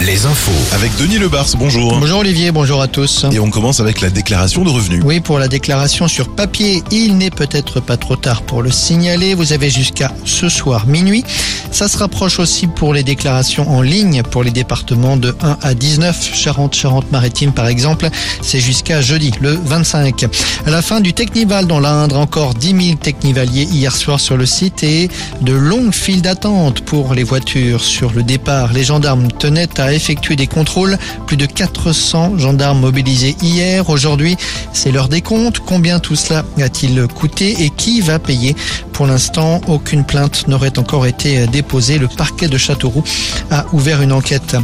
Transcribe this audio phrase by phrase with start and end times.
[0.00, 0.74] Les infos.
[0.74, 1.96] Avec Denis Lebars, bonjour.
[2.00, 3.26] Bonjour Olivier, bonjour à tous.
[3.30, 5.02] Et on commence avec la déclaration de revenus.
[5.04, 9.34] Oui, pour la déclaration sur papier, il n'est peut-être pas trop tard pour le signaler.
[9.34, 11.24] Vous avez jusqu'à ce soir minuit.
[11.70, 15.74] Ça se rapproche aussi pour les déclarations en ligne pour les départements de 1 à
[15.74, 16.34] 19.
[16.34, 18.08] Charente, Charente-Maritime par exemple,
[18.42, 20.26] c'est jusqu'à jeudi, le 25.
[20.66, 24.46] À la fin du Technival dans l'Indre, encore 10 000 technivaliers hier soir sur le
[24.46, 25.08] site et
[25.40, 28.72] de longues files d'attente pour les voitures sur le départ.
[28.72, 30.98] Les gendarmes tenaient à effectuer des contrôles.
[31.26, 33.88] Plus de 400 gendarmes mobilisés hier.
[33.90, 34.36] Aujourd'hui,
[34.72, 35.60] c'est l'heure des comptes.
[35.60, 38.56] Combien tout cela a-t-il coûté et qui va payer?
[38.92, 41.98] Pour l'instant, aucune plainte n'aurait encore été déposée.
[41.98, 43.04] Le parquet de Châteauroux
[43.50, 44.56] a ouvert une enquête.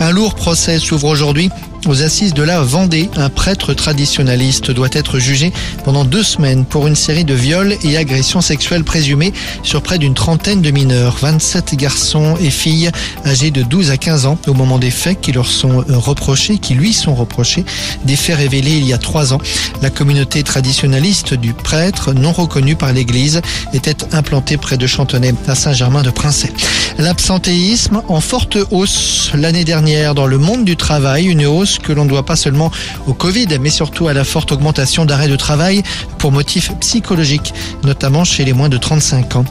[0.00, 1.50] Un lourd procès s'ouvre aujourd'hui
[1.88, 5.52] aux assises de la Vendée, un prêtre traditionnaliste doit être jugé
[5.84, 10.14] pendant deux semaines pour une série de viols et agressions sexuelles présumées sur près d'une
[10.14, 12.90] trentaine de mineurs, 27 garçons et filles
[13.24, 16.74] âgés de 12 à 15 ans au moment des faits qui leur sont reprochés, qui
[16.74, 17.64] lui sont reprochés,
[18.04, 19.40] des faits révélés il y a trois ans.
[19.82, 23.40] La communauté traditionnaliste du prêtre, non reconnue par l'Église,
[23.72, 26.52] était implantée près de Chantenay à Saint-Germain-de-Princey.
[26.98, 32.04] L'absentéisme en forte hausse l'année dernière dans le monde du travail, une hausse que l'on
[32.04, 32.70] doit pas seulement
[33.06, 35.82] au Covid, mais surtout à la forte augmentation d'arrêts de travail
[36.18, 39.44] pour motifs psychologiques, notamment chez les moins de 35 ans.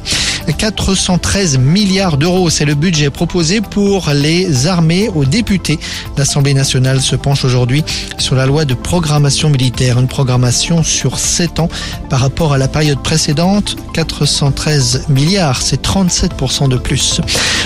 [0.54, 5.80] 413 milliards d'euros, c'est le budget proposé pour les armées aux députés.
[6.18, 7.84] L'Assemblée nationale se penche aujourd'hui
[8.18, 11.70] sur la loi de programmation militaire, une programmation sur 7 ans
[12.10, 17.22] par rapport à la période précédente, 413 milliards, c'est 37% de plus.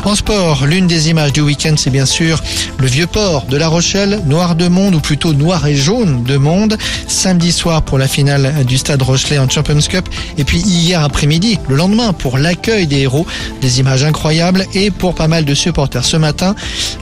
[0.05, 2.41] En sport, l'une des images du week-end, c'est bien sûr
[2.77, 6.37] le vieux port de La Rochelle, noir de monde ou plutôt noir et jaune de
[6.37, 10.07] monde, samedi soir pour la finale du stade Rochelet en Champions Cup.
[10.37, 12.37] Et puis hier après-midi, le lendemain pour
[12.69, 13.25] l'accueil des héros,
[13.61, 16.55] des images incroyables et pour pas mal de supporters ce matin,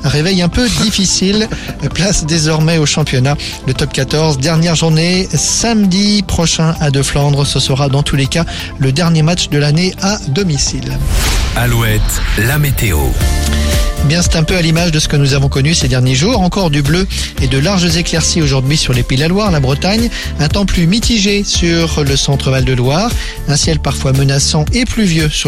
[0.03, 1.47] un réveil un peu difficile,
[1.93, 7.59] place désormais au championnat, le top 14, dernière journée samedi prochain à De Flandre, ce
[7.59, 8.45] sera dans tous les cas
[8.79, 10.97] le dernier match de l'année à domicile.
[11.55, 12.01] Alouette,
[12.37, 12.99] la météo.
[14.05, 16.39] Bien, c'est un peu à l'image de ce que nous avons connu ces derniers jours.
[16.39, 17.05] Encore du bleu
[17.41, 20.09] et de larges éclaircies aujourd'hui sur les Pays de la Loire, la Bretagne.
[20.39, 23.11] Un temps plus mitigé sur le centre Val de Loire.
[23.49, 25.43] Un ciel parfois menaçant et pluvieux sur le